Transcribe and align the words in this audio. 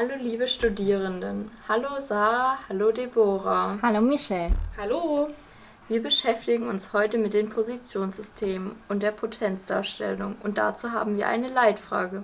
Hallo 0.00 0.14
liebe 0.18 0.46
Studierenden. 0.46 1.50
Hallo 1.68 1.88
Sarah, 1.98 2.56
hallo 2.70 2.90
Deborah. 2.90 3.78
Hallo 3.82 4.00
Michelle. 4.00 4.54
Hallo. 4.78 5.28
Wir 5.88 6.02
beschäftigen 6.02 6.68
uns 6.68 6.94
heute 6.94 7.18
mit 7.18 7.34
den 7.34 7.50
Positionssystemen 7.50 8.76
und 8.88 9.02
der 9.02 9.10
Potenzdarstellung 9.10 10.36
und 10.42 10.56
dazu 10.56 10.92
haben 10.92 11.18
wir 11.18 11.28
eine 11.28 11.50
Leitfrage. 11.50 12.22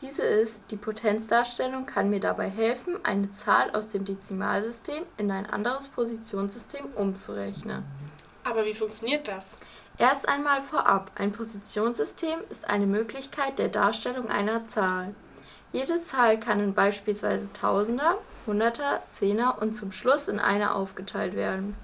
Diese 0.00 0.22
ist, 0.22 0.70
die 0.70 0.76
Potenzdarstellung 0.76 1.84
kann 1.84 2.10
mir 2.10 2.20
dabei 2.20 2.48
helfen, 2.48 2.94
eine 3.02 3.32
Zahl 3.32 3.72
aus 3.72 3.88
dem 3.88 4.04
Dezimalsystem 4.04 5.02
in 5.16 5.32
ein 5.32 5.46
anderes 5.46 5.88
Positionssystem 5.88 6.84
umzurechnen. 6.94 7.82
Aber 8.44 8.64
wie 8.64 8.74
funktioniert 8.74 9.26
das? 9.26 9.58
Erst 9.98 10.28
einmal 10.28 10.62
vorab, 10.62 11.10
ein 11.16 11.32
Positionssystem 11.32 12.38
ist 12.50 12.70
eine 12.70 12.86
Möglichkeit 12.86 13.58
der 13.58 13.68
Darstellung 13.68 14.28
einer 14.28 14.64
Zahl. 14.64 15.12
Jede 15.76 16.00
Zahl 16.00 16.40
kann 16.40 16.58
in 16.58 16.72
beispielsweise 16.72 17.52
Tausender, 17.52 18.16
Hunderter, 18.46 19.02
Zehner 19.10 19.58
und 19.60 19.74
zum 19.74 19.92
Schluss 19.92 20.26
in 20.26 20.40
einer 20.40 20.74
aufgeteilt 20.74 21.36
werden. 21.36 21.76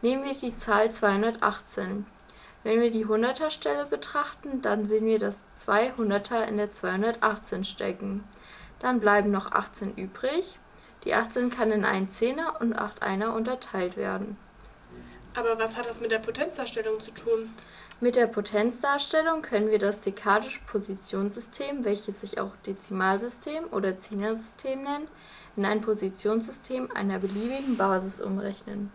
Nehmen 0.00 0.24
wir 0.24 0.32
die 0.32 0.56
Zahl 0.56 0.90
218. 0.90 2.06
Wenn 2.62 2.80
wir 2.80 2.90
die 2.90 3.04
Hunderterstelle 3.04 3.84
betrachten, 3.84 4.62
dann 4.62 4.86
sehen 4.86 5.04
wir, 5.04 5.18
dass 5.18 5.44
zwei 5.52 5.92
Hunderter 5.92 6.48
in 6.48 6.56
der 6.56 6.72
218 6.72 7.64
stecken. 7.64 8.24
Dann 8.78 8.98
bleiben 8.98 9.30
noch 9.30 9.52
18 9.52 9.94
übrig. 9.96 10.58
Die 11.04 11.12
18 11.12 11.50
kann 11.50 11.70
in 11.70 11.84
einen 11.84 12.08
Zehner 12.08 12.62
und 12.62 12.72
8 12.72 13.02
Einer 13.02 13.34
unterteilt 13.34 13.98
werden. 13.98 14.38
Aber 15.36 15.58
was 15.58 15.76
hat 15.76 15.88
das 15.88 16.00
mit 16.00 16.12
der 16.12 16.20
Potenzdarstellung 16.20 17.00
zu 17.00 17.10
tun? 17.10 17.52
Mit 18.00 18.16
der 18.16 18.28
Potenzdarstellung 18.28 19.42
können 19.42 19.70
wir 19.70 19.78
das 19.78 20.00
dekadische 20.00 20.60
Positionssystem, 20.66 21.84
welches 21.84 22.20
sich 22.20 22.38
auch 22.38 22.54
Dezimalsystem 22.66 23.64
oder 23.72 23.96
Zehnersystem 23.96 24.82
nennt, 24.82 25.08
in 25.56 25.64
ein 25.64 25.80
Positionssystem 25.80 26.90
einer 26.92 27.18
beliebigen 27.18 27.76
Basis 27.76 28.20
umrechnen. 28.20 28.92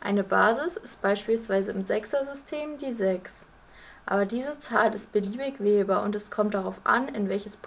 Eine 0.00 0.24
Basis 0.24 0.76
ist 0.76 1.02
beispielsweise 1.02 1.72
im 1.72 1.82
Sechsersystem 1.82 2.78
die 2.78 2.92
6. 2.92 3.46
Aber 4.06 4.26
diese 4.26 4.58
Zahl 4.58 4.94
ist 4.94 5.12
beliebig 5.12 5.60
wählbar 5.60 6.02
und 6.02 6.14
es 6.14 6.30
kommt 6.30 6.54
darauf 6.54 6.80
an, 6.84 7.08
in 7.08 7.28
welches 7.28 7.58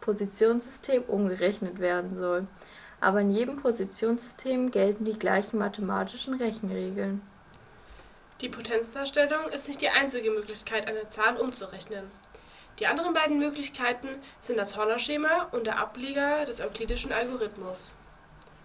Positionssystem 0.00 1.02
umgerechnet 1.02 1.78
werden 1.78 2.16
soll. 2.16 2.46
Aber 3.04 3.20
in 3.20 3.28
jedem 3.28 3.56
Positionssystem 3.56 4.70
gelten 4.70 5.04
die 5.04 5.18
gleichen 5.18 5.58
mathematischen 5.58 6.32
Rechenregeln. 6.32 7.20
Die 8.40 8.48
Potenzdarstellung 8.48 9.50
ist 9.50 9.68
nicht 9.68 9.82
die 9.82 9.90
einzige 9.90 10.30
Möglichkeit, 10.30 10.88
eine 10.88 11.06
Zahl 11.10 11.36
umzurechnen. 11.36 12.10
Die 12.78 12.86
anderen 12.86 13.12
beiden 13.12 13.38
Möglichkeiten 13.38 14.08
sind 14.40 14.58
das 14.58 14.78
Horner-Schema 14.78 15.48
und 15.52 15.66
der 15.66 15.80
Ableger 15.80 16.46
des 16.46 16.62
euklidischen 16.62 17.12
Algorithmus. 17.12 17.92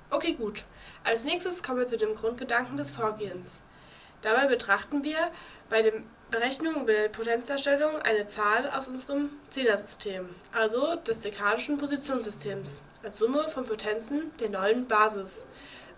Okay, 0.09 0.36
gut. 0.36 0.64
Als 1.03 1.26
nächstes 1.26 1.62
kommen 1.62 1.80
wir 1.80 1.86
zu 1.86 1.98
dem 1.98 2.16
Grundgedanken 2.16 2.78
des 2.78 2.92
Vorgehens. 2.92 3.59
Dabei 4.22 4.48
betrachten 4.48 5.03
wir 5.03 5.18
bei 5.70 5.81
der 5.81 5.96
Berechnung 6.31 6.83
über 6.83 6.94
der 6.94 7.09
Potenzdarstellung 7.09 7.95
eine 8.03 8.27
Zahl 8.27 8.69
aus 8.77 8.88
unserem 8.88 9.30
Zählersystem, 9.49 10.30
also 10.53 10.95
des 10.95 11.22
dekadischen 11.22 11.80
Positionssystems, 11.80 12.83
als 13.03 13.17
Summe 13.17 13.47
von 13.47 13.66
Potenzen 13.66 14.31
der 14.39 14.50
neuen 14.50 14.88
Basis, 14.88 15.44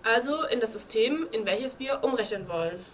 also 0.03 0.43
in 0.43 0.61
das 0.61 0.71
System, 0.71 1.27
in 1.31 1.45
welches 1.45 1.79
wir 1.79 2.03
umrechnen 2.03 2.47
wollen. 2.47 2.85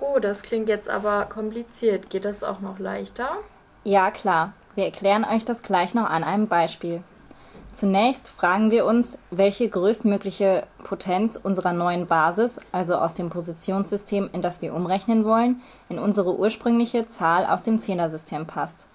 Oh, 0.00 0.18
das 0.18 0.42
klingt 0.42 0.68
jetzt 0.68 0.90
aber 0.90 1.26
kompliziert. 1.26 2.10
Geht 2.10 2.24
das 2.24 2.44
auch 2.44 2.60
noch 2.60 2.78
leichter? 2.78 3.38
Ja, 3.84 4.10
klar. 4.10 4.52
Wir 4.74 4.84
erklären 4.84 5.24
euch 5.24 5.44
das 5.44 5.62
gleich 5.62 5.94
noch 5.94 6.08
an 6.08 6.24
einem 6.24 6.46
Beispiel. 6.46 7.02
Zunächst 7.72 8.28
fragen 8.28 8.70
wir 8.70 8.84
uns, 8.84 9.16
welche 9.30 9.68
größtmögliche 9.68 10.66
Potenz 10.82 11.36
unserer 11.36 11.72
neuen 11.72 12.06
Basis, 12.06 12.58
also 12.72 12.96
aus 12.96 13.14
dem 13.14 13.30
Positionssystem, 13.30 14.28
in 14.32 14.42
das 14.42 14.60
wir 14.60 14.74
umrechnen 14.74 15.24
wollen, 15.24 15.62
in 15.88 15.98
unsere 15.98 16.36
ursprüngliche 16.36 17.06
Zahl 17.06 17.46
aus 17.46 17.62
dem 17.62 17.78
Zehnersystem 17.78 18.46
passt. 18.46 18.88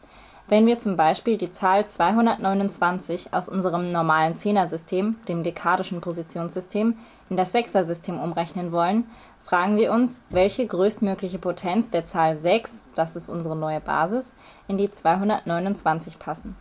Wenn 0.47 0.67
wir 0.67 0.77
zum 0.77 0.95
Beispiel 0.95 1.37
die 1.37 1.49
Zahl 1.49 1.87
229 1.87 3.33
aus 3.33 3.49
unserem 3.49 3.87
normalen 3.87 4.37
Zehnersystem, 4.37 5.15
dem 5.27 5.41
dekadischen 5.41 6.01
Positionssystem, 6.01 6.95
in 7.29 7.37
das 7.37 7.53
Sechsersystem 7.53 8.19
umrechnen 8.19 8.71
wollen, 8.71 9.05
fragen 9.41 9.77
wir 9.77 9.91
uns, 9.91 10.21
welche 10.29 10.67
größtmögliche 10.67 11.39
Potenz 11.39 11.89
der 11.89 12.05
Zahl 12.05 12.37
6, 12.37 12.89
das 12.93 13.15
ist 13.15 13.29
unsere 13.29 13.55
neue 13.55 13.79
Basis, 13.79 14.35
in 14.67 14.77
die 14.77 14.91
229 14.91 16.19
passen 16.19 16.55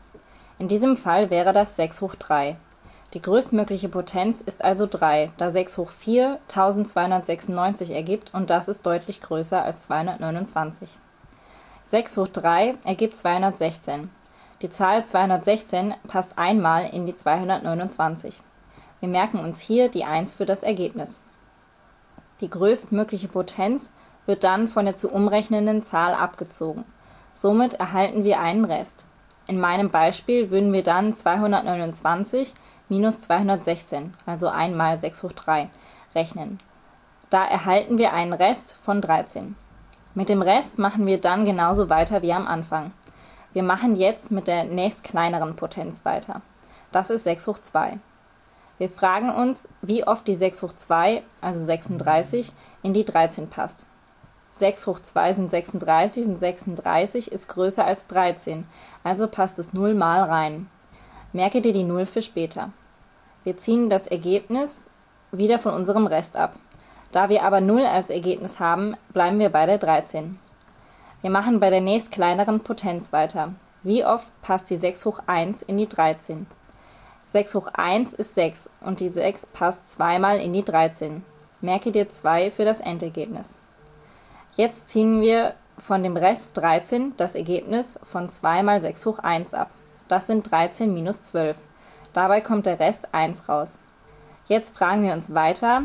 in 0.56 0.68
diesem 0.68 0.96
Fall 0.96 1.30
wäre 1.30 1.52
das 1.52 1.74
6 1.74 2.00
hoch 2.00 2.14
3. 2.14 2.56
Die 3.12 3.20
größtmögliche 3.20 3.88
Potenz 3.88 4.40
ist 4.40 4.62
also 4.62 4.86
3, 4.86 5.32
da 5.36 5.50
6 5.50 5.78
hoch 5.78 5.90
4 5.90 6.38
1296 6.48 7.90
ergibt 7.90 8.32
und 8.32 8.50
das 8.50 8.68
ist 8.68 8.86
deutlich 8.86 9.20
größer 9.20 9.64
als 9.64 9.82
229. 9.82 10.98
6 11.82 12.16
hoch 12.16 12.28
3 12.28 12.74
ergibt 12.84 13.16
216. 13.16 14.10
Die 14.62 14.70
Zahl 14.70 15.04
216 15.04 15.94
passt 16.06 16.38
einmal 16.38 16.86
in 16.86 17.04
die 17.04 17.14
229. 17.14 18.40
Wir 19.00 19.08
merken 19.08 19.40
uns 19.40 19.60
hier 19.60 19.88
die 19.88 20.04
1 20.04 20.34
für 20.34 20.46
das 20.46 20.62
Ergebnis. 20.62 21.22
Die 22.40 22.48
größtmögliche 22.48 23.28
Potenz 23.28 23.92
wird 24.26 24.44
dann 24.44 24.68
von 24.68 24.84
der 24.84 24.96
zu 24.96 25.10
umrechnenden 25.10 25.82
Zahl 25.82 26.14
abgezogen. 26.14 26.84
Somit 27.32 27.74
erhalten 27.74 28.22
wir 28.22 28.38
einen 28.38 28.64
Rest 28.64 29.06
in 29.46 29.60
meinem 29.60 29.90
Beispiel 29.90 30.50
würden 30.50 30.72
wir 30.72 30.82
dann 30.82 31.14
229 31.14 32.54
minus 32.88 33.20
216, 33.22 34.16
also 34.26 34.48
1 34.48 34.74
mal 34.74 34.98
6 34.98 35.22
hoch 35.22 35.32
3, 35.32 35.68
rechnen. 36.14 36.58
Da 37.30 37.44
erhalten 37.44 37.98
wir 37.98 38.12
einen 38.12 38.32
Rest 38.32 38.78
von 38.82 39.00
13. 39.00 39.56
Mit 40.14 40.28
dem 40.28 40.42
Rest 40.42 40.78
machen 40.78 41.06
wir 41.06 41.20
dann 41.20 41.44
genauso 41.44 41.90
weiter 41.90 42.22
wie 42.22 42.32
am 42.32 42.46
Anfang. 42.46 42.92
Wir 43.52 43.62
machen 43.62 43.96
jetzt 43.96 44.30
mit 44.30 44.46
der 44.46 44.64
nächstkleineren 44.64 45.56
Potenz 45.56 46.04
weiter. 46.04 46.42
Das 46.92 47.10
ist 47.10 47.24
6 47.24 47.46
hoch 47.48 47.58
2. 47.58 47.98
Wir 48.78 48.88
fragen 48.88 49.30
uns, 49.30 49.68
wie 49.82 50.06
oft 50.06 50.26
die 50.26 50.34
6 50.34 50.62
hoch 50.62 50.72
2, 50.72 51.22
also 51.40 51.62
36, 51.62 52.52
in 52.82 52.92
die 52.94 53.04
13 53.04 53.48
passt. 53.48 53.86
6 54.56 54.86
hoch 54.86 55.00
2 55.00 55.32
sind 55.34 55.50
36 55.50 56.26
und 56.26 56.38
36 56.38 57.32
ist 57.32 57.48
größer 57.48 57.84
als 57.84 58.06
13, 58.06 58.68
also 59.02 59.26
passt 59.26 59.58
es 59.58 59.72
0 59.72 59.94
mal 59.94 60.22
rein. 60.22 60.68
Merke 61.32 61.60
dir 61.60 61.72
die 61.72 61.82
0 61.82 62.06
für 62.06 62.22
später. 62.22 62.70
Wir 63.42 63.56
ziehen 63.56 63.90
das 63.90 64.06
Ergebnis 64.06 64.86
wieder 65.32 65.58
von 65.58 65.74
unserem 65.74 66.06
Rest 66.06 66.36
ab. 66.36 66.54
Da 67.10 67.28
wir 67.28 67.42
aber 67.42 67.60
0 67.60 67.84
als 67.84 68.10
Ergebnis 68.10 68.60
haben, 68.60 68.96
bleiben 69.12 69.40
wir 69.40 69.50
bei 69.50 69.66
der 69.66 69.78
13. 69.78 70.38
Wir 71.20 71.30
machen 71.30 71.58
bei 71.58 71.70
der 71.70 71.80
nächst 71.80 72.12
kleineren 72.12 72.60
Potenz 72.60 73.12
weiter. 73.12 73.54
Wie 73.82 74.04
oft 74.04 74.28
passt 74.40 74.70
die 74.70 74.76
6 74.76 75.04
hoch 75.04 75.18
1 75.26 75.62
in 75.62 75.78
die 75.78 75.88
13? 75.88 76.46
6 77.26 77.54
hoch 77.56 77.68
1 77.72 78.12
ist 78.12 78.36
6 78.36 78.70
und 78.80 79.00
die 79.00 79.08
6 79.08 79.46
passt 79.46 79.92
zweimal 79.92 80.38
in 80.38 80.52
die 80.52 80.64
13. 80.64 81.24
Merke 81.60 81.90
dir 81.90 82.08
2 82.08 82.52
für 82.52 82.64
das 82.64 82.80
Endergebnis. 82.80 83.58
Jetzt 84.56 84.88
ziehen 84.88 85.20
wir 85.20 85.54
von 85.78 86.04
dem 86.04 86.16
Rest 86.16 86.56
13 86.56 87.14
das 87.16 87.34
Ergebnis 87.34 87.98
von 88.04 88.28
2 88.28 88.62
mal 88.62 88.80
6 88.80 89.06
hoch 89.06 89.18
1 89.18 89.52
ab. 89.52 89.70
Das 90.06 90.28
sind 90.28 90.48
13 90.48 90.94
minus 90.94 91.24
12. 91.24 91.56
Dabei 92.12 92.40
kommt 92.40 92.66
der 92.66 92.78
Rest 92.78 93.08
1 93.12 93.48
raus. 93.48 93.80
Jetzt 94.46 94.76
fragen 94.76 95.02
wir 95.02 95.12
uns 95.12 95.34
weiter, 95.34 95.84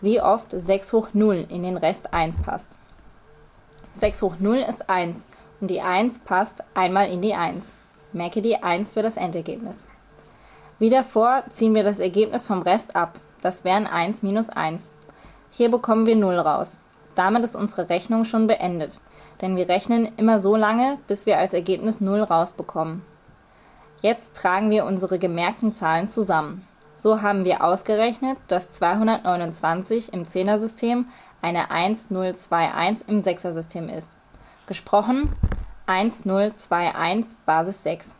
wie 0.00 0.20
oft 0.20 0.50
6 0.50 0.92
hoch 0.92 1.08
0 1.12 1.46
in 1.48 1.62
den 1.62 1.76
Rest 1.76 2.12
1 2.12 2.42
passt. 2.42 2.78
6 3.92 4.22
hoch 4.22 4.34
0 4.40 4.56
ist 4.68 4.90
1 4.90 5.26
und 5.60 5.70
die 5.70 5.80
1 5.80 6.20
passt 6.20 6.64
einmal 6.74 7.08
in 7.10 7.22
die 7.22 7.34
1. 7.34 7.72
Merke 8.12 8.42
die 8.42 8.60
1 8.60 8.92
für 8.92 9.02
das 9.02 9.16
Endergebnis. 9.16 9.86
Wie 10.80 10.90
davor 10.90 11.44
ziehen 11.50 11.76
wir 11.76 11.84
das 11.84 12.00
Ergebnis 12.00 12.48
vom 12.48 12.62
Rest 12.62 12.96
ab. 12.96 13.20
Das 13.42 13.64
wären 13.64 13.86
1 13.86 14.24
minus 14.24 14.50
1. 14.50 14.90
Hier 15.50 15.70
bekommen 15.70 16.06
wir 16.06 16.16
0 16.16 16.36
raus. 16.38 16.80
Damit 17.18 17.42
ist 17.42 17.56
unsere 17.56 17.90
Rechnung 17.90 18.24
schon 18.24 18.46
beendet, 18.46 19.00
denn 19.40 19.56
wir 19.56 19.68
rechnen 19.68 20.12
immer 20.18 20.38
so 20.38 20.54
lange, 20.54 20.98
bis 21.08 21.26
wir 21.26 21.36
als 21.36 21.52
Ergebnis 21.52 22.00
0 22.00 22.20
rausbekommen. 22.22 23.02
Jetzt 24.00 24.36
tragen 24.36 24.70
wir 24.70 24.84
unsere 24.84 25.18
gemerkten 25.18 25.72
Zahlen 25.72 26.08
zusammen. 26.08 26.64
So 26.94 27.20
haben 27.20 27.44
wir 27.44 27.64
ausgerechnet, 27.64 28.38
dass 28.46 28.70
229 28.70 30.12
im 30.12 30.28
Zehnersystem 30.28 31.08
eine 31.42 31.72
1021 31.72 33.08
im 33.08 33.20
Sechsersystem 33.20 33.88
ist. 33.88 34.12
Gesprochen 34.68 35.34
1021 35.86 37.36
Basis 37.44 37.82
6. 37.82 38.14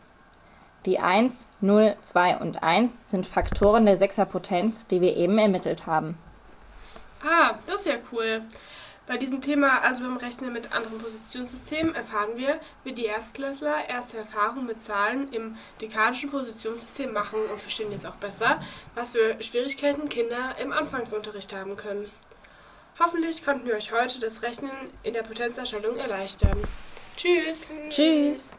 Die 0.86 0.98
1, 0.98 1.46
0, 1.60 1.94
2 2.02 2.38
und 2.38 2.64
1 2.64 3.10
sind 3.10 3.26
Faktoren 3.26 3.86
der 3.86 3.96
Sechserpotenz, 3.96 4.88
die 4.88 5.00
wir 5.00 5.16
eben 5.16 5.38
ermittelt 5.38 5.86
haben. 5.86 6.18
Ah, 7.24 7.54
das 7.66 7.82
ist 7.82 7.86
ja 7.86 7.94
cool. 8.10 8.42
Bei 9.08 9.16
diesem 9.16 9.40
Thema, 9.40 9.80
also 9.80 10.02
beim 10.02 10.18
Rechnen 10.18 10.52
mit 10.52 10.72
anderen 10.72 10.98
Positionssystemen, 10.98 11.94
erfahren 11.94 12.36
wir, 12.36 12.60
wie 12.84 12.92
die 12.92 13.06
Erstklässler 13.06 13.88
erste 13.88 14.18
Erfahrungen 14.18 14.66
mit 14.66 14.82
Zahlen 14.82 15.32
im 15.32 15.56
dekadischen 15.80 16.30
Positionssystem 16.30 17.10
machen 17.14 17.40
und 17.50 17.58
verstehen 17.58 17.90
jetzt 17.90 18.06
auch 18.06 18.16
besser, 18.16 18.60
was 18.94 19.12
für 19.12 19.42
Schwierigkeiten 19.42 20.10
Kinder 20.10 20.56
im 20.60 20.72
Anfangsunterricht 20.72 21.56
haben 21.56 21.76
können. 21.76 22.10
Hoffentlich 22.98 23.42
konnten 23.42 23.66
wir 23.66 23.76
euch 23.76 23.92
heute 23.92 24.20
das 24.20 24.42
Rechnen 24.42 24.72
in 25.02 25.14
der 25.14 25.22
Potenzerstellung 25.22 25.96
erleichtern. 25.96 26.62
Tschüss! 27.16 27.70
Tschüss! 27.88 28.58